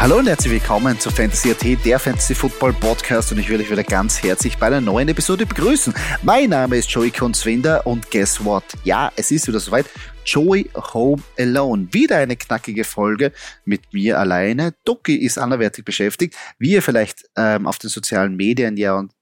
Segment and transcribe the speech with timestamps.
[0.00, 3.68] Hallo und herzlich willkommen zu Fantasy AT, der Fantasy Football Podcast und ich will euch
[3.68, 5.92] wieder ganz herzlich bei einer neuen Episode begrüßen.
[6.22, 8.62] Mein Name ist Joey Kunzwinder und guess what?
[8.84, 9.86] Ja, es ist wieder soweit.
[10.24, 11.88] Joey Home Alone.
[11.90, 13.32] Wieder eine knackige Folge
[13.64, 14.72] mit mir alleine.
[14.84, 16.36] Ducky ist anderwertig beschäftigt.
[16.60, 19.12] Wie ihr vielleicht ähm, auf den sozialen Medien ja und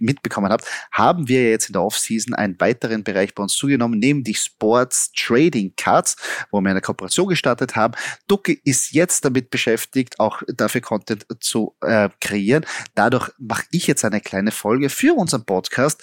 [0.00, 4.38] mitbekommen habt, haben wir jetzt in der Offseason einen weiteren Bereich bei uns zugenommen, nämlich
[4.38, 6.16] Sports Trading Cards,
[6.50, 7.94] wo wir eine Kooperation gestartet haben.
[8.28, 12.64] Ducke ist jetzt damit beschäftigt, auch dafür Content zu äh, kreieren.
[12.94, 16.02] Dadurch mache ich jetzt eine kleine Folge für unseren Podcast.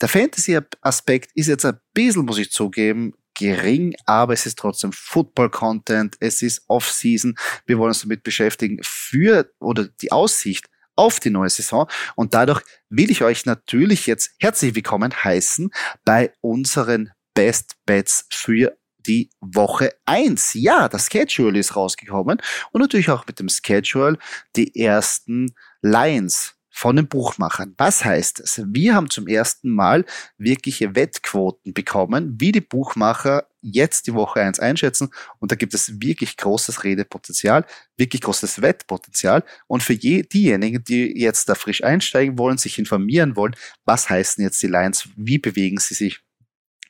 [0.00, 6.16] Der Fantasy-Aspekt ist jetzt ein bisschen, muss ich zugeben, gering, aber es ist trotzdem Football-Content,
[6.20, 7.36] es ist Off-Season.
[7.66, 11.88] Wir wollen uns damit beschäftigen für oder die Aussicht auf die neue Saison.
[12.16, 15.70] Und dadurch will ich euch natürlich jetzt herzlich willkommen heißen
[16.04, 20.54] bei unseren Best Bets für die Woche eins.
[20.54, 22.42] Ja, das Schedule ist rausgekommen
[22.72, 24.18] und natürlich auch mit dem Schedule
[24.56, 27.74] die ersten Lines von den Buchmachern.
[27.78, 28.60] Was heißt es?
[28.66, 30.04] Wir haben zum ersten Mal
[30.36, 35.10] wirkliche Wettquoten bekommen, wie die Buchmacher jetzt die Woche eins einschätzen.
[35.38, 39.44] Und da gibt es wirklich großes Redepotenzial, wirklich großes Wettpotenzial.
[39.66, 44.42] Und für je, diejenigen, die jetzt da frisch einsteigen wollen, sich informieren wollen, was heißen
[44.42, 46.20] jetzt die Lines, wie bewegen sie sich,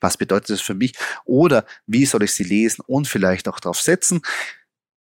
[0.00, 3.80] was bedeutet das für mich oder wie soll ich sie lesen und vielleicht auch darauf
[3.80, 4.20] setzen,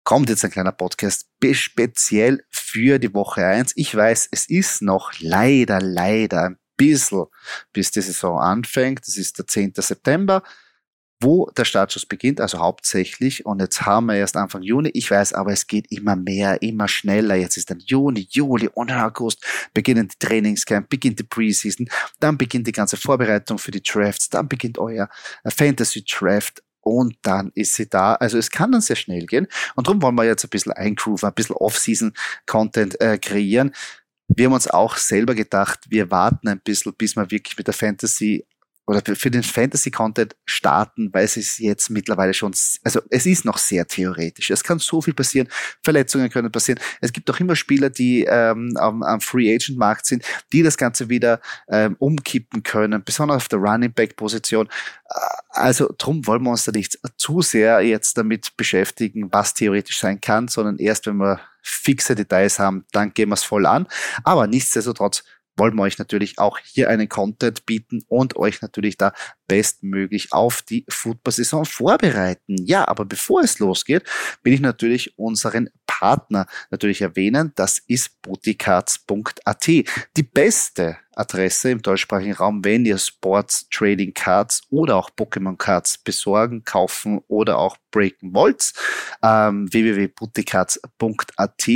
[0.05, 3.73] kommt jetzt ein kleiner Podcast speziell für die Woche eins.
[3.75, 7.25] Ich weiß, es ist noch leider, leider ein bisschen,
[7.73, 9.07] bis die Saison anfängt.
[9.07, 9.73] Das ist der 10.
[9.77, 10.43] September
[11.25, 13.47] wo der Startschuss beginnt, also hauptsächlich.
[13.47, 14.91] Und jetzt haben wir erst Anfang Juni.
[14.93, 17.35] Ich weiß aber, es geht immer mehr, immer schneller.
[17.35, 21.89] Jetzt ist dann Juni, Juli und August beginnen die Trainingscamp, beginnt die Preseason,
[22.21, 25.09] dann beginnt die ganze Vorbereitung für die Drafts, dann beginnt euer
[25.47, 28.15] Fantasy Draft und dann ist sie da.
[28.15, 29.49] Also es kann dann sehr schnell gehen.
[29.75, 33.75] Und darum wollen wir jetzt ein bisschen eingrooven, ein bisschen Off-Season-Content äh, kreieren.
[34.29, 37.75] Wir haben uns auch selber gedacht, wir warten ein bisschen, bis wir wirklich mit der
[37.75, 38.47] Fantasy
[38.87, 42.53] oder für den Fantasy-Content starten, weil es ist jetzt mittlerweile schon,
[42.83, 44.51] also es ist noch sehr theoretisch.
[44.51, 45.49] Es kann so viel passieren,
[45.83, 46.79] Verletzungen können passieren.
[47.01, 51.41] Es gibt auch immer Spieler, die ähm, am, am Free-Agent-Markt sind, die das Ganze wieder
[51.69, 54.67] ähm, umkippen können, besonders auf der Running-Back-Position.
[54.67, 55.19] Äh,
[55.49, 60.21] also drum wollen wir uns da nicht zu sehr jetzt damit beschäftigen, was theoretisch sein
[60.21, 63.87] kann, sondern erst wenn wir fixe Details haben, dann gehen wir es voll an.
[64.23, 65.25] Aber nichtsdestotrotz
[65.57, 69.13] wollen wir euch natürlich auch hier einen Content bieten und euch natürlich da
[69.47, 72.57] bestmöglich auf die Football-Saison vorbereiten.
[72.65, 74.05] Ja, aber bevor es losgeht,
[74.43, 77.53] will ich natürlich unseren Partner natürlich erwähnen.
[77.55, 79.67] Das ist bootycards.at.
[79.67, 85.99] Die beste Adresse im deutschsprachigen Raum, wenn ihr Sports Trading Cards oder auch Pokémon Cards
[85.99, 88.73] besorgen, kaufen oder auch breaken wollt.
[89.23, 91.69] Ähm, www.bootycards.at.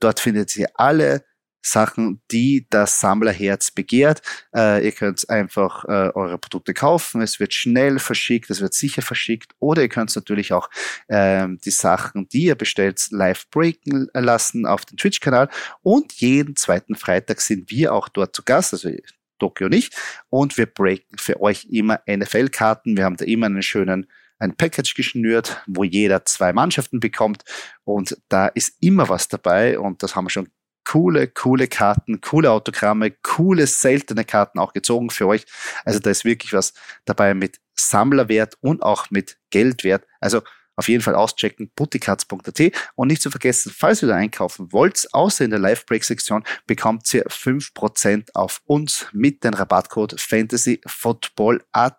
[0.00, 1.24] Dort findet ihr alle
[1.62, 4.22] Sachen, die das Sammlerherz begehrt.
[4.54, 9.02] Äh, ihr könnt einfach äh, eure Produkte kaufen, es wird schnell verschickt, es wird sicher
[9.02, 9.52] verschickt.
[9.58, 10.70] Oder ihr könnt natürlich auch
[11.08, 15.48] äh, die Sachen, die ihr bestellt, live breaken lassen auf dem Twitch-Kanal.
[15.82, 18.90] Und jeden zweiten Freitag sind wir auch dort zu Gast, also
[19.38, 19.94] Tokio nicht
[20.30, 22.96] und wir breaken für euch immer NFL-Karten.
[22.96, 24.06] Wir haben da immer einen schönen
[24.38, 27.44] ein Package geschnürt, wo jeder zwei Mannschaften bekommt.
[27.84, 29.78] Und da ist immer was dabei.
[29.78, 30.48] Und das haben wir schon
[30.88, 35.44] coole, coole Karten, coole Autogramme, coole, seltene Karten auch gezogen für euch.
[35.84, 36.72] Also da ist wirklich was
[37.04, 40.06] dabei mit Sammlerwert und auch mit Geldwert.
[40.20, 40.40] Also
[40.76, 45.44] auf jeden Fall auschecken, butticards.at und nicht zu vergessen, falls ihr da einkaufen wollt, außer
[45.44, 51.98] in der Live-Break-Sektion, bekommt ihr 5% auf uns mit dem Rabattcode FANTASYFOOTBALLAT.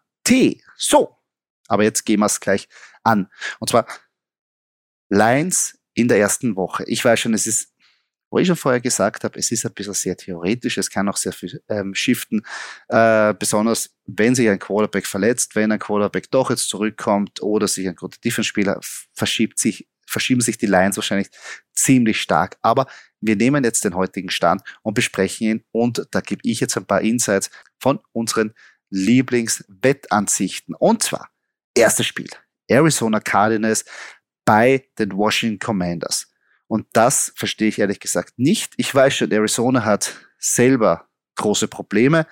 [0.78, 1.16] So,
[1.68, 2.68] aber jetzt gehen wir es gleich
[3.04, 3.30] an.
[3.60, 3.86] Und zwar
[5.10, 6.86] Lines in der ersten Woche.
[6.88, 7.74] Ich weiß schon, es ist
[8.30, 11.18] wo ich schon vorher gesagt habe, es ist ein bisschen sehr theoretisch, es kann auch
[11.18, 12.46] sehr viel ähm, shiften,
[12.88, 17.88] äh, besonders wenn sich ein Quarterback verletzt, wenn ein Quarterback doch jetzt zurückkommt oder sich
[17.88, 18.80] ein guter Defense-Spieler
[19.14, 21.30] verschiebt sich, verschieben sich die Lines wahrscheinlich
[21.74, 22.58] ziemlich stark.
[22.62, 22.88] Aber
[23.22, 26.86] wir nehmen jetzt den heutigen Stand und besprechen ihn und da gebe ich jetzt ein
[26.86, 27.50] paar Insights
[27.80, 28.54] von unseren
[28.90, 30.76] Lieblingswettansichten.
[30.76, 31.30] Und zwar,
[31.76, 32.30] erstes Spiel,
[32.68, 33.86] Arizona Cardinals
[34.46, 36.28] bei den Washington Commanders.
[36.70, 38.74] Und das verstehe ich ehrlich gesagt nicht.
[38.78, 42.28] Ich weiß schon, Arizona hat selber große Probleme.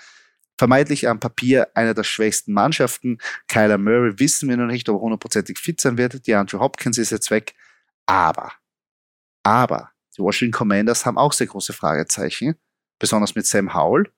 [0.60, 3.18] Vermeintlich am Papier einer der schwächsten Mannschaften.
[3.48, 6.28] Kyler Murray wissen wir noch nicht, ob er hundertprozentig fit sein wird.
[6.28, 7.56] Die Andrew Hopkins ist jetzt weg.
[8.06, 8.54] Aber,
[9.42, 12.56] aber, die Washington Commanders haben auch sehr große Fragezeichen.
[13.00, 14.12] Besonders mit Sam Howell.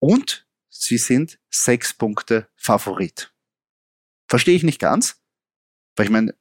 [0.00, 3.32] Und sie sind sechs Punkte Favorit.
[4.26, 5.22] Verstehe ich nicht ganz.
[5.94, 6.34] Weil ich meine,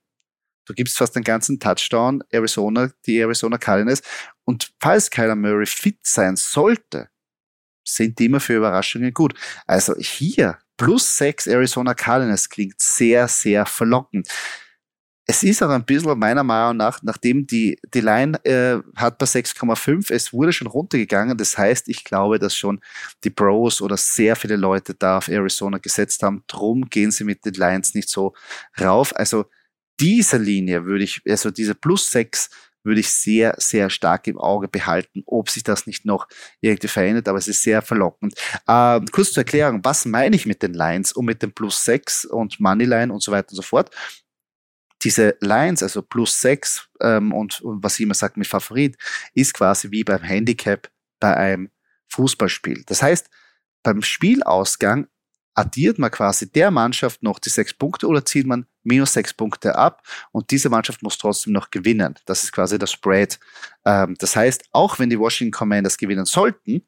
[0.66, 4.02] Du gibst fast den ganzen Touchdown Arizona, die Arizona Cardinals.
[4.46, 7.10] Und falls Kyler Murray fit sein sollte,
[7.84, 9.34] sind die immer für Überraschungen gut.
[9.66, 14.28] Also hier plus sechs Arizona Cardinals klingt sehr, sehr verlockend.
[15.28, 19.26] Es ist auch ein bisschen meiner Meinung nach, nachdem die, die Line äh, hat bei
[19.26, 21.38] 6,5, es wurde schon runtergegangen.
[21.38, 22.82] Das heißt, ich glaube, dass schon
[23.24, 26.44] die Pros oder sehr viele Leute da auf Arizona gesetzt haben.
[26.48, 28.34] Drum gehen sie mit den Lines nicht so
[28.80, 29.16] rauf.
[29.16, 29.46] Also
[30.00, 32.50] diese Linie würde ich, also diese plus 6
[32.84, 36.28] würde ich sehr, sehr stark im Auge behalten, ob sich das nicht noch
[36.62, 38.34] irgendwie verändert, aber es ist sehr verlockend.
[38.68, 42.26] Ähm, kurz zur Erklärung, was meine ich mit den Lines und mit dem plus 6
[42.26, 43.92] und Moneyline und so weiter und so fort?
[45.04, 48.98] diese Lines, also plus sechs ähm, und, und was ich immer sage mit Favorit,
[49.34, 50.90] ist quasi wie beim Handicap
[51.20, 51.72] bei einem
[52.10, 52.84] Fußballspiel.
[52.86, 53.30] Das heißt,
[53.84, 55.08] beim Spielausgang
[55.54, 59.76] addiert man quasi der Mannschaft noch die sechs Punkte oder zieht man minus sechs Punkte
[59.76, 62.16] ab und diese Mannschaft muss trotzdem noch gewinnen.
[62.26, 63.40] Das ist quasi das Spread.
[63.86, 66.84] Ähm, das heißt, auch wenn die Washington Commanders gewinnen sollten,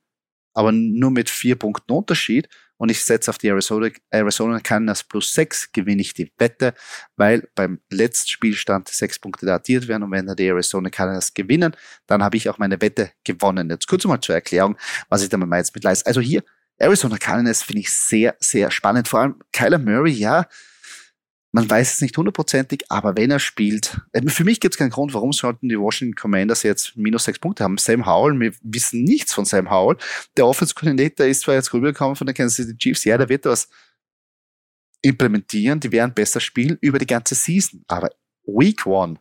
[0.54, 5.32] aber nur mit vier Punkten Unterschied, und ich setze auf die Arizona, Arizona Cardinals plus
[5.34, 6.74] 6, gewinne ich die Wette,
[7.16, 11.78] weil beim letzten Spielstand sechs Punkte datiert werden und wenn die Arizona Cardinals gewinnen,
[12.08, 13.70] dann habe ich auch meine Wette gewonnen.
[13.70, 14.76] Jetzt kurz mal zur Erklärung,
[15.08, 16.06] was ich damit jetzt mit leiste.
[16.08, 16.44] Also hier,
[16.78, 19.08] Arizona Cardinals finde ich sehr, sehr spannend.
[19.08, 20.48] Vor allem Kyler Murray, ja,
[21.54, 25.14] man weiß es nicht hundertprozentig, aber wenn er spielt, für mich gibt es keinen Grund,
[25.14, 27.78] warum sollten die Washington Commanders jetzt minus sechs Punkte haben.
[27.78, 29.98] Sam Howell, wir wissen nichts von Sam Howell.
[30.36, 33.46] Der Offense Coordinator ist zwar jetzt rübergekommen von den Kansas City Chiefs, ja, der wird
[33.46, 33.70] was
[35.04, 37.84] implementieren, die werden besser spielen über die ganze Season.
[37.88, 38.10] Aber
[38.46, 39.20] Week One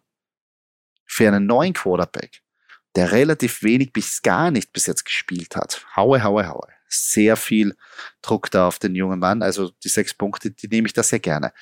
[1.04, 2.40] für einen neuen Quarterback,
[2.96, 7.74] der relativ wenig bis gar nicht bis jetzt gespielt hat, haue, haue, haue sehr viel
[8.20, 9.42] Druck da auf den jungen Mann.
[9.42, 11.52] Also die sechs Punkte, die nehme ich da sehr gerne.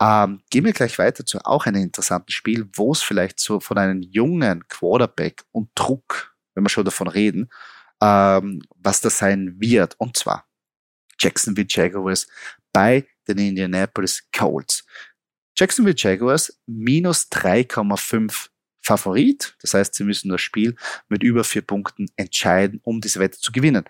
[0.00, 3.78] Ähm, gehen wir gleich weiter zu auch einem interessanten Spiel, wo es vielleicht so von
[3.78, 7.50] einem jungen Quarterback und Druck, wenn wir schon davon reden,
[8.02, 9.94] ähm, was das sein wird.
[9.98, 10.46] Und zwar
[11.18, 12.26] Jacksonville Jaguars
[12.72, 14.84] bei den Indianapolis Colts.
[15.56, 18.48] Jacksonville Jaguars minus 3,5
[18.82, 19.56] Favorit.
[19.60, 20.74] Das heißt, sie müssen das Spiel
[21.08, 23.84] mit über vier Punkten entscheiden, um diese Wette zu gewinnen.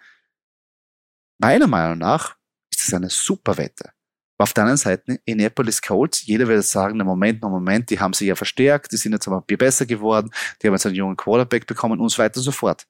[1.43, 2.37] Meiner Meinung nach
[2.71, 3.93] ist es eine super Wette.
[4.37, 8.13] Auf der anderen Seite, Indianapolis Colts, jeder würde sagen, na Moment, na Moment, die haben
[8.13, 11.67] sich ja verstärkt, die sind jetzt aber besser geworden, die haben jetzt einen jungen Quarterback
[11.67, 12.87] bekommen und so weiter und so fort.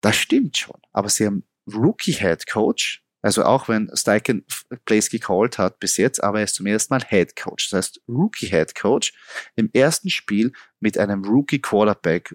[0.00, 0.80] Das stimmt schon.
[0.92, 4.44] Aber sie haben Rookie Head Coach, also auch wenn Steichen
[4.84, 7.70] Plays gecallt hat bis jetzt, aber er ist zum ersten Mal Head Coach.
[7.70, 9.12] Das heißt, Rookie Head Coach
[9.54, 12.34] im ersten Spiel mit einem Rookie Quarterback,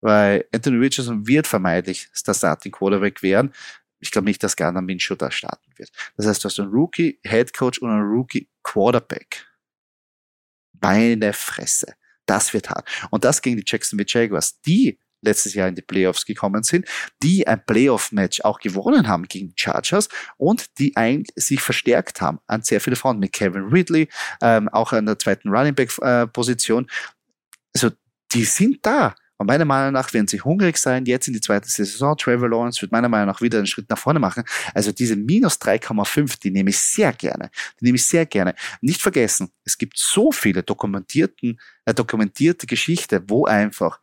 [0.00, 3.52] weil Anthony Richardson wird vermeintlich der Starting Quarterback werden
[3.98, 5.90] ich glaube nicht, dass Gardner Minshew da starten wird.
[6.16, 9.46] Das heißt, du hast einen Rookie Head Coach und einen Rookie Quarterback.
[10.80, 11.94] Meine Fresse.
[12.26, 12.88] Das wird hart.
[13.10, 16.86] Und das gegen die Jacksonville Jaguars, die letztes Jahr in die Playoffs gekommen sind,
[17.22, 20.92] die ein Playoff-Match auch gewonnen haben gegen die Chargers und die
[21.36, 24.08] sich verstärkt haben an sehr viele Frauen mit Kevin Ridley,
[24.42, 26.84] ähm, auch an der zweiten Running Back-Position.
[26.84, 26.88] Äh,
[27.74, 27.90] also
[28.32, 29.14] die sind da.
[29.38, 32.16] Und meiner Meinung nach werden sie hungrig sein, jetzt in die zweite Saison.
[32.16, 34.44] Trevor Lawrence wird meiner Meinung nach wieder einen Schritt nach vorne machen.
[34.74, 37.50] Also diese minus 3,5, die nehme ich sehr gerne.
[37.80, 38.54] Die nehme ich sehr gerne.
[38.80, 44.00] Nicht vergessen, es gibt so viele dokumentierten, äh, dokumentierte Geschichte, wo einfach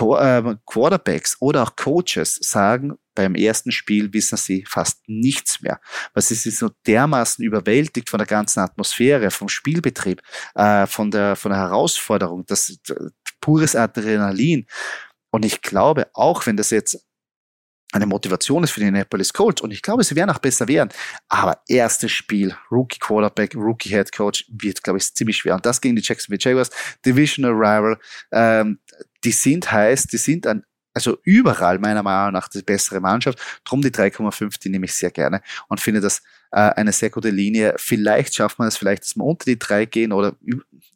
[0.00, 5.80] ähm, Quarterbacks oder auch Coaches sagen, beim ersten Spiel wissen sie fast nichts mehr,
[6.12, 10.22] weil sie sind so dermaßen überwältigt von der ganzen Atmosphäre, vom Spielbetrieb,
[10.54, 12.78] äh, von der von der Herausforderung, das
[13.40, 14.66] pures Adrenalin.
[15.30, 17.04] Und ich glaube, auch wenn das jetzt
[17.94, 20.90] eine Motivation ist für die Annapolis Colts und ich glaube, sie werden auch besser werden.
[21.28, 25.54] Aber erstes Spiel, Rookie Quarterback, Rookie Head Coach, wird, glaube ich, ziemlich schwer.
[25.54, 26.70] Und das gegen die Jacksonville Jaguars,
[27.06, 27.98] Divisional Rival,
[28.32, 28.80] ähm,
[29.22, 33.38] die sind heiß, die sind ein also überall meiner Meinung nach die bessere Mannschaft.
[33.64, 36.22] Drum die 3,5, die nehme ich sehr gerne und finde das
[36.52, 37.74] äh, eine sehr gute Linie.
[37.76, 40.36] Vielleicht schafft man es vielleicht, dass wir unter die 3 gehen oder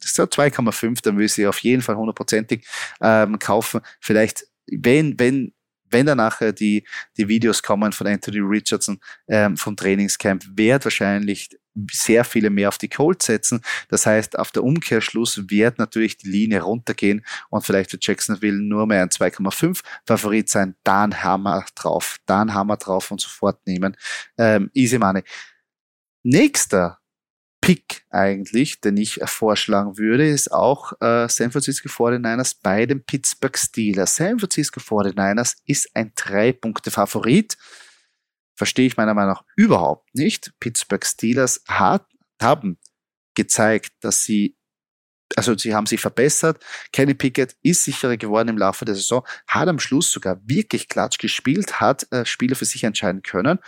[0.01, 2.67] so 2,5, dann will ich sie auf jeden Fall hundertprozentig
[3.01, 3.81] ähm, kaufen.
[4.01, 5.53] Vielleicht, wenn, wenn
[5.91, 11.51] wenn dann nachher die, die Videos kommen von Anthony Richardson ähm, vom Trainingscamp, wird wahrscheinlich
[11.93, 13.61] sehr viele mehr auf die Colts setzen.
[13.89, 18.87] Das heißt, auf der Umkehrschluss wird natürlich die Linie runtergehen und vielleicht wird Jacksonville nur
[18.87, 20.75] mehr ein 2,5 Favorit sein.
[20.85, 23.97] Dann wir drauf, dann wir drauf und sofort nehmen.
[24.37, 25.23] Ähm, easy money.
[26.25, 26.98] Nächster
[27.69, 33.59] Pick eigentlich, den ich vorschlagen würde, ist auch äh, San Francisco 49ers bei den Pittsburgh
[33.59, 34.17] Steelers.
[34.17, 37.59] San Francisco 49ers ist ein Drei-Punkte-Favorit
[38.55, 40.53] verstehe ich meiner Meinung nach überhaupt nicht.
[40.61, 42.07] Pittsburgh Steelers hat,
[42.43, 42.79] haben
[43.35, 44.57] gezeigt, dass sie
[45.37, 46.65] also sie haben sich verbessert.
[46.91, 51.19] Kenny Pickett ist sicherer geworden im Laufe der Saison, hat am Schluss sogar wirklich klatsch
[51.19, 53.59] gespielt, hat äh, Spiele für sich entscheiden können.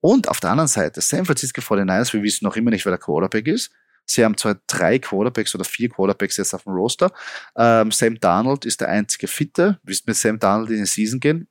[0.00, 2.98] Und auf der anderen Seite, San Francisco 49ers, wir wissen noch immer nicht, wer der
[2.98, 3.70] Quarterback ist.
[4.06, 7.12] Sie haben zwar drei Quarterbacks oder vier Quarterbacks jetzt auf dem Roster.
[7.56, 9.78] Ähm, Sam Darnold ist der einzige Fitte.
[9.84, 11.48] Willst mit Sam Darnold in die Season gehen?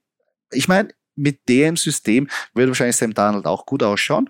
[0.51, 4.29] Ich meine, mit dem System würde wahrscheinlich Sam Darnold auch gut ausschauen,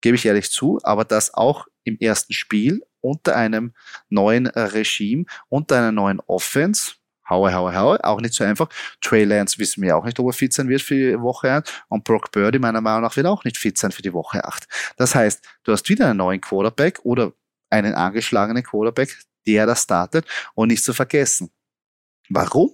[0.00, 3.74] gebe ich ehrlich zu, aber das auch im ersten Spiel unter einem
[4.08, 6.92] neuen Regime, unter einer neuen Offense,
[7.32, 8.68] haue, haue, haue, auch nicht so einfach.
[9.00, 11.72] Trey Lance wissen wir auch nicht, ob er fit sein wird für die Woche 1
[11.88, 14.66] und Brock Birdie meiner Meinung nach wird auch nicht fit sein für die Woche 8.
[14.96, 17.32] Das heißt, du hast wieder einen neuen Quarterback oder
[17.70, 21.50] einen angeschlagenen Quarterback, der da startet und nicht zu vergessen.
[22.28, 22.70] Warum?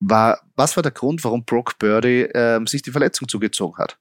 [0.00, 3.98] War, was war der Grund, warum Brock Birdie ähm, sich die Verletzung zugezogen hat?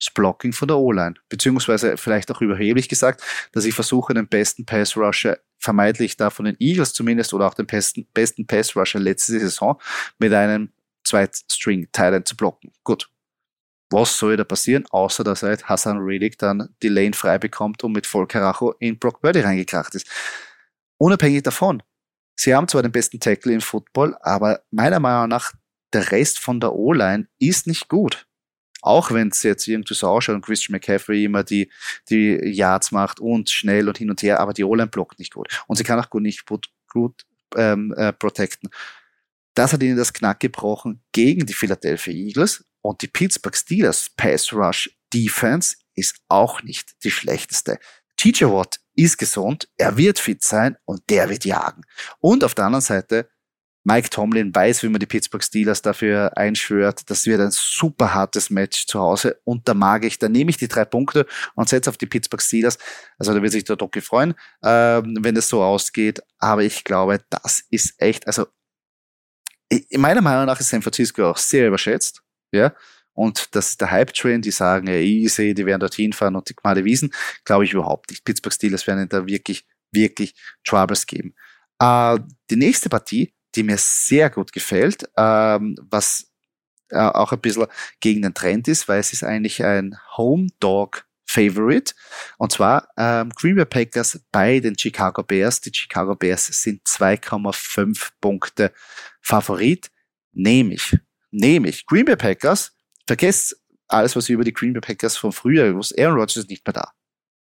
[0.00, 1.14] das Blocking von der O-Line.
[1.28, 6.56] Beziehungsweise vielleicht auch überheblich gesagt, dass ich versuche, den besten Pass-Rusher, vermeintlich da von den
[6.58, 9.80] Eagles zumindest, oder auch den besten, besten Pass-Rusher letzte Saison
[10.18, 10.72] mit einem
[11.04, 12.72] Zweit-String-Thailand zu blocken.
[12.84, 13.10] Gut.
[13.90, 17.92] Was soll da passieren, außer dass halt Hassan Reddick dann die Lane frei bekommt und
[17.92, 20.08] mit Volkeracho in Brock Birdie reingekracht ist.
[20.98, 21.82] Unabhängig davon,
[22.34, 25.52] sie haben zwar den besten Tackle im Football, aber meiner Meinung nach
[25.92, 28.26] der Rest von der O-Line ist nicht gut
[28.82, 31.70] auch wenn es jetzt irgendwie so ausschaut und Christian McCaffrey immer die,
[32.08, 35.48] die Yards macht und schnell und hin und her, aber die O-Line blockt nicht gut.
[35.66, 37.24] Und sie kann auch gut nicht gut, gut
[37.56, 38.70] ähm, äh, protecten.
[39.54, 44.52] Das hat ihnen das Knack gebrochen gegen die Philadelphia Eagles und die Pittsburgh Steelers Pass
[44.52, 47.78] Rush Defense ist auch nicht die schlechteste.
[48.16, 51.82] TJ Watt ist gesund, er wird fit sein und der wird jagen.
[52.18, 53.28] Und auf der anderen Seite
[53.86, 57.08] Mike Tomlin weiß, wie man die Pittsburgh Steelers dafür einschwört.
[57.08, 60.56] Das wird ein super hartes Match zu Hause und da mag ich, da nehme ich
[60.56, 61.24] die drei Punkte
[61.54, 62.78] und setze auf die Pittsburgh Steelers.
[63.16, 66.20] Also da wird sich der Doki freuen, ähm, wenn es so ausgeht.
[66.40, 68.48] Aber ich glaube, das ist echt, also
[69.68, 72.24] in meiner Meinung nach ist San Francisco auch sehr überschätzt.
[72.50, 72.74] Ja,
[73.12, 76.56] und das ist der Hype-Train, die sagen, ja, easy, die werden dorthin fahren und die
[76.56, 77.12] Gmade Wiesen,
[77.44, 78.24] glaube ich überhaupt nicht.
[78.24, 81.36] Pittsburgh Steelers werden da wirklich, wirklich Troubles geben.
[81.78, 82.18] Äh,
[82.50, 86.30] die nächste Partie die mir sehr gut gefällt, ähm, was
[86.90, 87.66] äh, auch ein bisschen
[88.00, 91.94] gegen den Trend ist, weil es ist eigentlich ein Home Dog Favorite.
[92.38, 95.60] Und zwar ähm, Green Bay Packers bei den Chicago Bears.
[95.60, 98.72] Die Chicago Bears sind 2,5 Punkte
[99.20, 99.90] Favorit.
[100.32, 100.96] Nehme ich.
[101.30, 101.84] Nehme ich.
[101.86, 102.72] Green Bay Packers,
[103.06, 105.98] vergesst alles, was ihr über die Green Bay Packers von früher gewusst.
[105.98, 106.92] Aaron Rodgers ist nicht mehr da.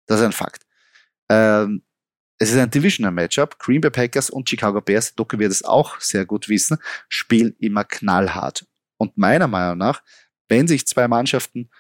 [0.06, 0.64] Das ist ein Fakt.
[1.28, 1.82] Ähm,
[2.38, 3.58] es ist ein Divisional Matchup.
[3.58, 6.78] Green Bay Packers und Chicago Bears, Doku wird es auch sehr gut wissen,
[7.08, 8.66] spielen immer knallhart.
[8.96, 10.02] Und meiner Meinung nach,
[10.48, 11.70] wenn sich zwei Mannschaften,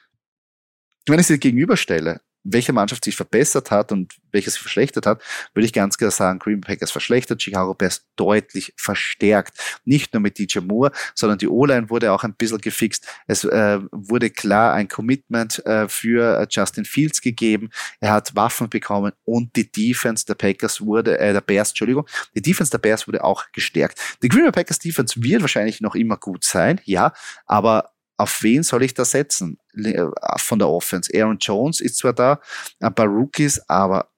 [1.06, 5.22] wenn ich sie gegenüberstelle, welche Mannschaft sich verbessert hat und welche sich verschlechtert hat,
[5.54, 9.58] würde ich ganz klar sagen, Green Bay Packers verschlechtert, Chicago Bears deutlich verstärkt.
[9.84, 13.06] Nicht nur mit DJ Moore, sondern die O-Line wurde auch ein bisschen gefixt.
[13.26, 17.70] Es äh, wurde klar ein Commitment äh, für äh, Justin Fields gegeben.
[18.00, 22.42] Er hat Waffen bekommen und die Defense der Packers wurde, äh, der Bears, Entschuldigung, die
[22.42, 23.98] Defense der Bears wurde auch gestärkt.
[24.22, 27.12] Die Green Bay Packers Defense wird wahrscheinlich noch immer gut sein, ja,
[27.46, 30.04] aber auf wen soll ich da setzen äh,
[30.36, 31.10] von der Offense?
[31.14, 32.40] Aaron Jones ist zwar da,
[32.80, 34.10] ein paar Rookies, aber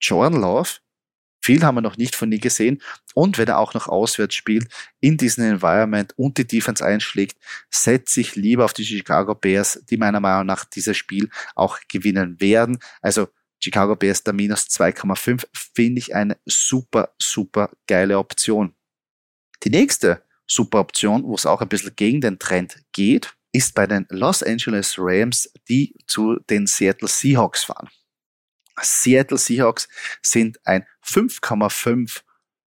[0.00, 0.70] Jordan Love,
[1.40, 2.82] viel haben wir noch nicht von ihm gesehen.
[3.14, 4.68] Und wenn er auch noch auswärts spielt,
[5.00, 7.38] in diesem Environment und die Defense einschlägt,
[7.70, 12.40] setze ich lieber auf die Chicago Bears, die meiner Meinung nach dieses Spiel auch gewinnen
[12.40, 12.78] werden.
[13.00, 13.28] Also
[13.62, 18.74] Chicago Bears der minus 2,5 finde ich eine super, super geile Option.
[19.62, 23.86] Die nächste super Option, wo es auch ein bisschen gegen den Trend geht, ist bei
[23.86, 27.88] den Los Angeles Rams, die zu den Seattle Seahawks fahren.
[28.80, 29.88] Seattle Seahawks
[30.20, 32.22] sind ein 5,5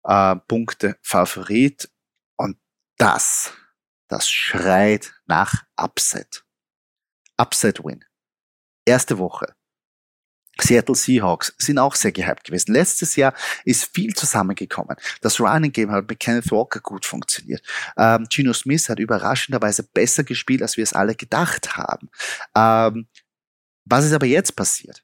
[0.04, 1.88] äh, Punkte Favorit
[2.36, 2.58] und
[2.96, 3.52] das,
[4.08, 6.44] das schreit nach Upset.
[7.38, 8.04] Upset Win.
[8.84, 9.54] Erste Woche.
[10.62, 12.72] Seattle Seahawks sind auch sehr gehypt gewesen.
[12.72, 14.96] Letztes Jahr ist viel zusammengekommen.
[15.20, 17.62] Das Running Game hat mit Kenneth Walker gut funktioniert.
[17.96, 22.10] Ähm, Gino Smith hat überraschenderweise besser gespielt, als wir es alle gedacht haben.
[22.54, 23.08] Ähm,
[23.84, 25.02] was ist aber jetzt passiert?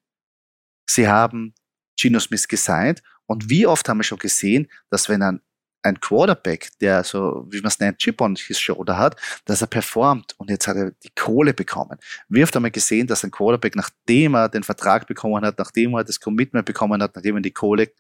[0.89, 1.55] Sie haben
[1.99, 5.41] Gino Smith gesigned und wie oft haben wir schon gesehen, dass wenn ein
[5.83, 9.69] ein Quarterback, der so, wie man es nennt, Chip on his shoulder hat, dass er
[9.69, 11.99] performt und jetzt hat er die Kohle bekommen.
[12.29, 15.95] Wie oft haben wir gesehen, dass ein Quarterback, nachdem er den Vertrag bekommen hat, nachdem
[15.95, 17.91] er das Commitment bekommen hat, nachdem er die Kohle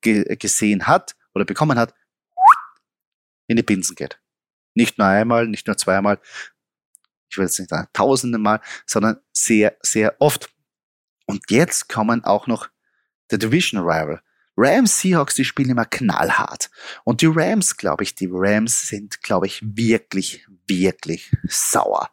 [0.00, 1.94] ge gesehen hat oder bekommen hat,
[3.46, 4.20] in die Binsen geht.
[4.74, 6.20] Nicht nur einmal, nicht nur zweimal,
[7.30, 10.50] ich will jetzt nicht sagen tausende Mal, sondern sehr, sehr oft.
[11.26, 12.68] Und jetzt kommen auch noch
[13.30, 14.22] der Division Rival
[14.60, 16.68] Rams, Seahawks, die spielen immer knallhart.
[17.04, 22.10] Und die Rams, glaube ich, die Rams sind, glaube ich, wirklich, wirklich sauer.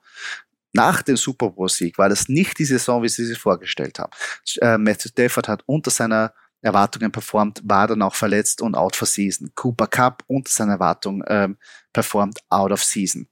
[0.72, 4.12] Nach dem Super Bowl-Sieg war das nicht die Saison, wie sie sich vorgestellt haben.
[4.62, 9.08] Äh, Matthew Stafford hat unter seiner Erwartungen performt, war dann auch verletzt und out for
[9.08, 9.52] season.
[9.56, 11.58] Cooper Cup unter seiner Erwartung ähm,
[11.94, 13.28] performt, out of season.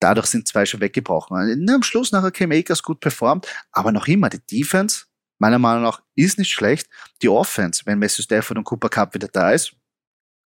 [0.00, 1.68] Dadurch sind zwei schon weggebrochen.
[1.68, 5.06] Am Schluss nachher Cam Akers gut performt, aber noch immer die Defense,
[5.38, 6.88] meiner Meinung nach, ist nicht schlecht.
[7.22, 9.72] Die Offense, wenn Matthew Stafford und Cooper Cup wieder da ist,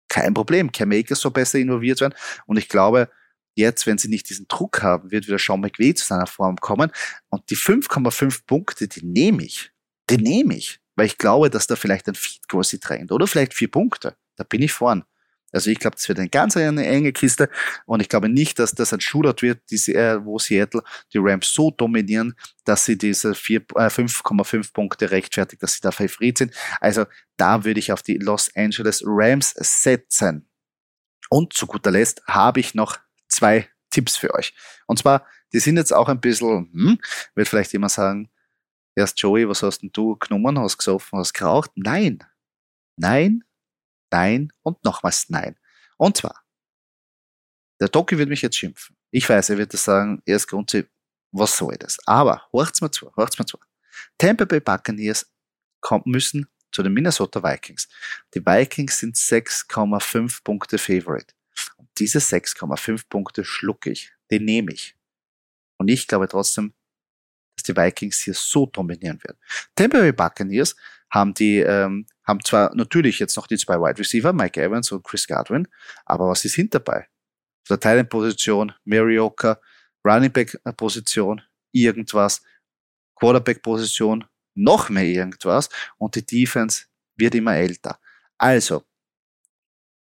[0.10, 0.72] kein Problem.
[0.72, 2.16] Cam Akers soll besser involviert werden.
[2.46, 3.10] Und ich glaube,
[3.56, 6.92] jetzt, wenn sie nicht diesen Druck haben, wird wieder Sean McVay zu seiner Form kommen.
[7.30, 9.72] Und die 5,5 Punkte, die nehme ich.
[10.10, 10.80] Die nehme ich.
[10.96, 13.12] Weil ich glaube, dass da vielleicht ein Feed sie drängt.
[13.12, 14.18] Oder vielleicht vier Punkte.
[14.36, 15.04] Da bin ich vorn.
[15.52, 17.50] Also ich glaube, das wird eine ganz eine enge Kiste
[17.86, 21.52] und ich glaube nicht, dass das ein Shootout wird, die, äh, wo Seattle die Rams
[21.52, 26.54] so dominieren, dass sie diese 5,5 äh, Punkte rechtfertigt, dass sie da Favorit sind.
[26.80, 27.06] Also
[27.38, 30.48] da würde ich auf die Los Angeles Rams setzen.
[31.30, 34.54] Und zu guter Letzt habe ich noch zwei Tipps für euch.
[34.88, 37.00] Und zwar, die sind jetzt auch ein bisschen, hm,
[37.36, 38.30] wird vielleicht jemand sagen,
[38.96, 41.72] erst Joey, was hast denn du genommen, hast gesoffen, hast geraucht?
[41.76, 42.20] Nein.
[42.98, 43.44] Nein,
[44.12, 45.58] nein und nochmals nein.
[45.98, 46.44] Und zwar,
[47.80, 48.96] der Doki wird mich jetzt schimpfen.
[49.12, 50.92] Ich weiß, er wird das sagen, er ist grundsätzlich,
[51.32, 51.98] was soll das?
[52.06, 53.58] Aber, horcht's mal zu, horcht's mal zu.
[54.18, 55.32] Tampa Bay Buccaneers
[56.06, 57.88] müssen zu den Minnesota Vikings.
[58.34, 61.34] Die Vikings sind 6,5 Punkte Favorite.
[61.78, 64.12] Und diese 6,5 Punkte schlucke ich.
[64.32, 64.96] Die nehme ich.
[65.78, 66.74] Und ich glaube trotzdem,
[67.56, 69.38] dass die Vikings hier so dominieren werden.
[69.76, 70.76] Tampa Bay Buccaneers
[71.10, 75.04] haben die, ähm, haben zwar natürlich jetzt noch die zwei Wide Receiver, Mike Evans und
[75.04, 75.68] Chris Godwin,
[76.06, 77.08] aber was ist hinter dabei?
[77.64, 79.60] Auf der Thailand-Position, Marioka,
[80.06, 82.44] Running Back-Position, irgendwas,
[83.16, 88.00] Quarterback-Position, noch mehr irgendwas und die Defense wird immer älter.
[88.38, 88.84] Also,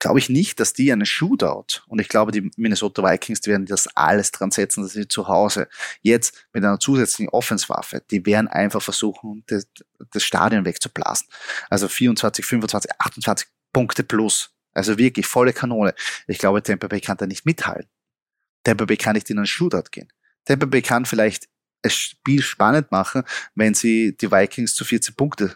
[0.06, 3.88] glaube ich nicht, dass die einen Shootout und ich glaube, die Minnesota Vikings, werden das
[3.96, 5.68] alles dran setzen, dass sie zu Hause
[6.04, 9.66] jetzt mit einer zusätzlichen Offenswaffe, die werden einfach versuchen, das,
[10.12, 11.28] das Stadion wegzublasen.
[11.72, 14.52] Also 24, 25, 28 Punkte plus.
[14.76, 15.96] Also wirklich volle Kanone.
[16.28, 17.90] Ich glaube, Tampa Bay kann da nicht mithalten.
[18.64, 20.14] Tampa Bay kann nicht in einen Shootout gehen.
[20.46, 21.48] Tampa Bay kann vielleicht
[21.82, 23.24] das Spiel spannend machen,
[23.56, 25.56] wenn sie die Vikings zu 14 Punkte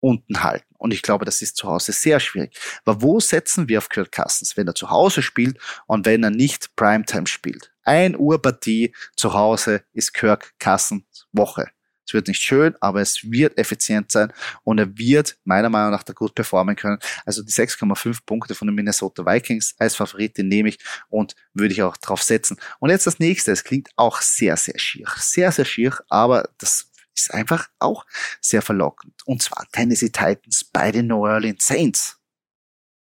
[0.00, 0.74] unten halten.
[0.78, 2.56] Und ich glaube, das ist zu Hause sehr schwierig.
[2.84, 6.30] Aber wo setzen wir auf Kirk Cousins, wenn er zu Hause spielt und wenn er
[6.30, 7.72] nicht Primetime spielt?
[7.84, 11.70] Ein Uhr Partie zu Hause ist Kirk Cousins Woche.
[12.08, 14.32] Es wird nicht schön, aber es wird effizient sein
[14.64, 16.98] und er wird meiner Meinung nach da gut performen können.
[17.26, 20.78] Also die 6,5 Punkte von den Minnesota Vikings als Favorit, den nehme ich
[21.10, 22.56] und würde ich auch drauf setzen.
[22.78, 25.06] Und jetzt das nächste, es klingt auch sehr, sehr schier.
[25.18, 28.06] Sehr, sehr schier, aber das ist einfach auch
[28.40, 29.26] sehr verlockend.
[29.26, 32.20] Und zwar Tennessee Titans bei den New Orleans Saints.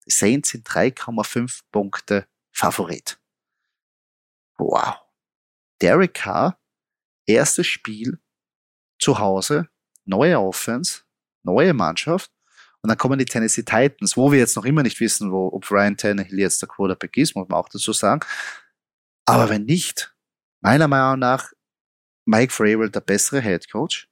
[0.06, 3.18] Die Saints sind 3,5 Punkte Favorit.
[4.58, 4.96] Wow.
[5.80, 6.58] Derek Carr,
[7.26, 8.20] erstes Spiel
[8.98, 9.68] zu Hause,
[10.04, 11.02] neue Offense,
[11.42, 12.30] neue Mannschaft.
[12.82, 15.70] Und dann kommen die Tennessee Titans, wo wir jetzt noch immer nicht wissen, wo, ob
[15.70, 18.20] Ryan Tannehill jetzt der Quarterback ist, muss man auch dazu sagen.
[19.24, 20.14] Aber wenn nicht,
[20.60, 21.52] meiner Meinung nach
[22.24, 24.08] Mike Vrabel der bessere Head Coach.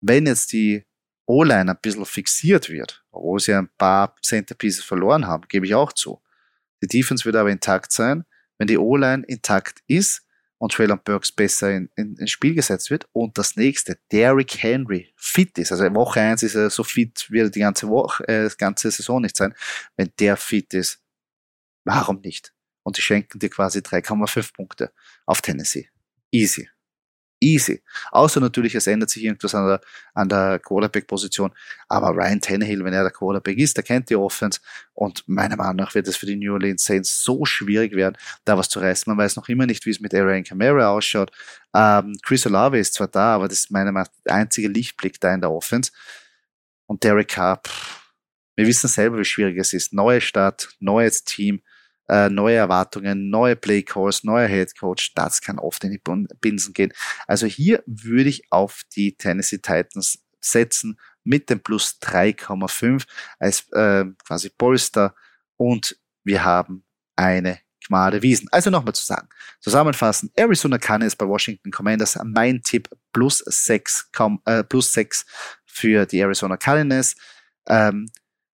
[0.00, 0.84] Wenn jetzt die
[1.26, 5.92] O-Line ein bisschen fixiert wird, obwohl sie ein paar Centerpieces verloren haben, gebe ich auch
[5.92, 6.20] zu.
[6.82, 8.24] Die Defense wird aber intakt sein.
[8.58, 10.26] Wenn die O-Line intakt ist
[10.58, 15.12] und Traylon Burks besser in, in, ins Spiel gesetzt wird und das nächste, Derrick Henry,
[15.16, 18.50] fit ist, also Woche eins ist er so fit, wird er die ganze Woche, äh,
[18.58, 19.54] ganze Saison nicht sein.
[19.96, 21.00] Wenn der fit ist,
[21.84, 22.52] warum nicht?
[22.82, 24.92] Und die schenken dir quasi 3,5 Punkte
[25.24, 25.88] auf Tennessee.
[26.32, 26.68] Easy
[27.42, 27.82] easy.
[28.10, 29.80] Außer natürlich, es ändert sich irgendwas an der,
[30.14, 31.52] an der Quarterback-Position.
[31.88, 34.60] Aber Ryan Tannehill, wenn er der Quarterback ist, der kennt die Offense.
[34.94, 38.56] Und meiner Meinung nach wird es für die New Orleans Saints so schwierig werden, da
[38.56, 39.10] was zu reißen.
[39.10, 41.32] Man weiß noch immer nicht, wie es mit Aaron Camara ausschaut.
[41.74, 45.20] Ähm, Chris Olave ist zwar da, aber das ist meiner Meinung nach der einzige Lichtblick
[45.20, 45.90] da in der Offense.
[46.86, 48.02] Und Derek Carr, pff,
[48.56, 49.92] wir wissen selber, wie schwierig es ist.
[49.92, 51.62] Neue Stadt, neues Team
[52.12, 56.00] äh, neue Erwartungen, neue Playcalls, neuer Headcoach, das kann oft in die
[56.40, 56.92] Binsen gehen.
[57.26, 63.06] Also hier würde ich auf die Tennessee Titans setzen mit dem Plus 3,5
[63.38, 65.14] als äh, quasi Polster
[65.56, 66.84] und wir haben
[67.16, 68.46] eine Gmade Wiesen.
[68.52, 69.28] Also nochmal zu sagen.
[69.60, 74.10] Zusammenfassen, Arizona Cardinals bei Washington Commanders, mein Tipp plus 6,
[74.44, 75.24] äh, plus 6
[75.64, 77.16] für die Arizona Cardinals.
[77.68, 78.10] Ähm,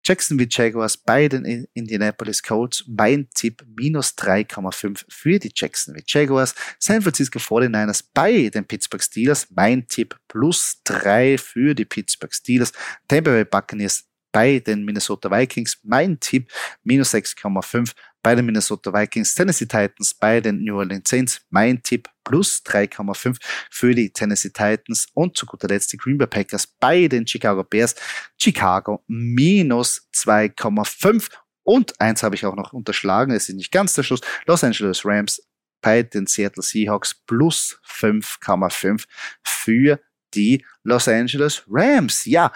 [0.05, 2.85] Jacksonville Jaguars bei den Indianapolis Colts.
[2.87, 6.55] Mein Tipp minus 3,5 für die Jacksonville Jaguars.
[6.79, 9.47] San Francisco 49ers bei den Pittsburgh Steelers.
[9.51, 12.73] Mein Tipp plus 3 für die Pittsburgh Steelers.
[13.07, 15.79] Tampa Bay Buccaneers bei den Minnesota Vikings.
[15.83, 16.51] Mein Tipp
[16.83, 17.92] minus 6,5
[18.23, 19.35] bei den Minnesota Vikings.
[19.35, 21.40] Tennessee Titans bei den New Orleans Saints.
[21.51, 23.37] Mein Tipp plus 3,5
[23.71, 25.07] für die Tennessee Titans.
[25.14, 27.95] Und zu guter Letzt die Green Bay Packers bei den Chicago Bears.
[28.38, 31.29] Chicago minus 2,5.
[31.64, 34.21] Und eins habe ich auch noch unterschlagen, es ist nicht ganz der Schluss.
[34.47, 35.40] Los Angeles Rams
[35.81, 39.05] bei den Seattle Seahawks plus 5,5
[39.45, 40.01] für
[40.35, 42.25] die Los Angeles Rams.
[42.25, 42.53] Ja,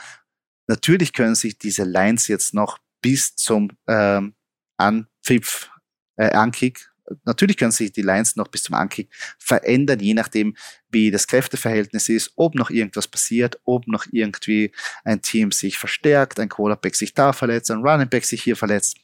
[0.67, 4.35] natürlich können sich diese Lines jetzt noch bis zum ähm,
[4.77, 5.71] Anpfiff,
[6.17, 6.91] äh, Ankick,
[7.25, 10.57] natürlich können sich die Lines noch bis zum Ankick verändern, je nachdem,
[10.91, 14.73] wie das Kräfteverhältnis ist, ob noch irgendwas passiert, ob noch irgendwie
[15.05, 18.97] ein Team sich verstärkt, ein Quarterback sich da verletzt, ein Running Back sich hier verletzt.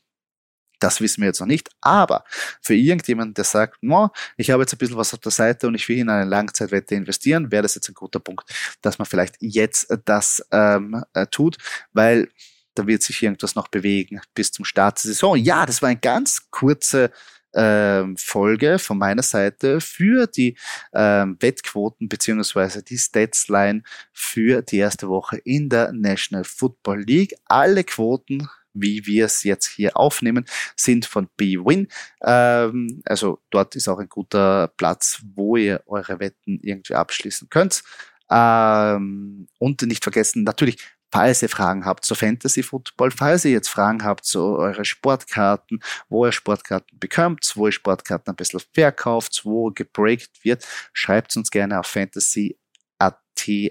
[0.82, 1.70] Das wissen wir jetzt noch nicht.
[1.80, 2.24] Aber
[2.60, 5.74] für irgendjemanden, der sagt, no, ich habe jetzt ein bisschen was auf der Seite und
[5.74, 9.36] ich will in eine Langzeitwette investieren, wäre das jetzt ein guter Punkt, dass man vielleicht
[9.40, 11.58] jetzt das ähm, äh, tut,
[11.92, 12.28] weil
[12.74, 15.36] da wird sich irgendwas noch bewegen bis zum Start der Saison.
[15.36, 17.12] Ja, das war eine ganz kurze
[17.54, 20.56] ähm, Folge von meiner Seite für die
[20.94, 27.34] ähm, Wettquoten beziehungsweise die Statsline für die erste Woche in der National Football League.
[27.44, 30.44] Alle Quoten wie wir es jetzt hier aufnehmen,
[30.76, 31.88] sind von BWin.
[32.22, 37.82] Ähm, also dort ist auch ein guter Platz, wo ihr eure Wetten irgendwie abschließen könnt.
[38.30, 40.78] Ähm, und nicht vergessen, natürlich,
[41.12, 45.80] falls ihr Fragen habt zu Fantasy Football, falls ihr jetzt Fragen habt zu euren Sportkarten,
[46.08, 51.50] wo ihr Sportkarten bekommt, wo ihr Sportkarten ein bisschen verkauft, wo gebreakt wird, schreibt uns
[51.50, 52.56] gerne auf Fantasy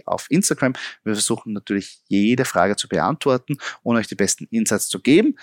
[0.06, 0.74] auf Instagram.
[1.04, 5.36] Wir versuchen natürlich jede Frage zu beantworten und euch die besten Insights zu geben.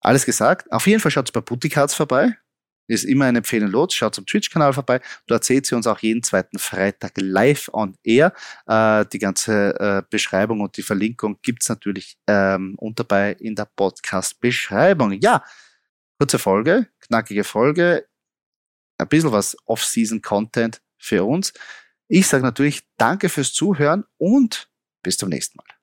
[0.00, 0.70] Alles gesagt.
[0.70, 2.36] Auf jeden Fall schaut bei Bootycards vorbei.
[2.86, 3.94] Ist immer eine Empfehlung los.
[3.94, 5.00] Schaut zum Twitch-Kanal vorbei.
[5.26, 8.34] Dort seht ihr uns auch jeden zweiten Freitag live on air.
[8.66, 15.12] Äh, die ganze äh, Beschreibung und die Verlinkung gibt's natürlich ähm, unterbei in der Podcast-Beschreibung.
[15.12, 15.42] Ja,
[16.18, 18.06] kurze Folge, knackige Folge.
[18.98, 21.54] Ein bisschen was Off-Season-Content für uns.
[22.08, 24.68] Ich sage natürlich danke fürs Zuhören und
[25.02, 25.73] bis zum nächsten Mal.